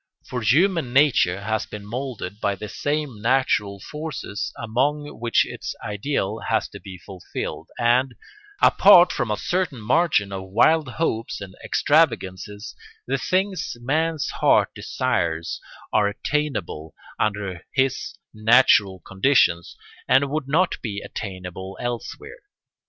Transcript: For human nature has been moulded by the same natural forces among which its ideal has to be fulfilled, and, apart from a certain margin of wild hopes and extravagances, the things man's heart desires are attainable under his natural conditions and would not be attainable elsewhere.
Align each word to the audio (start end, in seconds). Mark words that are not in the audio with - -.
For 0.27 0.41
human 0.41 0.93
nature 0.93 1.41
has 1.41 1.67
been 1.67 1.85
moulded 1.85 2.41
by 2.41 2.55
the 2.55 2.67
same 2.67 3.21
natural 3.21 3.79
forces 3.79 4.51
among 4.57 5.19
which 5.19 5.45
its 5.45 5.75
ideal 5.83 6.39
has 6.39 6.67
to 6.69 6.79
be 6.79 6.97
fulfilled, 6.97 7.69
and, 7.77 8.15
apart 8.63 9.11
from 9.11 9.29
a 9.29 9.37
certain 9.37 9.79
margin 9.79 10.31
of 10.31 10.49
wild 10.49 10.87
hopes 10.93 11.39
and 11.39 11.53
extravagances, 11.63 12.75
the 13.05 13.19
things 13.19 13.77
man's 13.79 14.27
heart 14.29 14.71
desires 14.73 15.61
are 15.93 16.07
attainable 16.07 16.95
under 17.19 17.63
his 17.71 18.15
natural 18.33 19.01
conditions 19.01 19.77
and 20.07 20.31
would 20.31 20.47
not 20.47 20.81
be 20.81 21.01
attainable 21.05 21.77
elsewhere. 21.79 22.39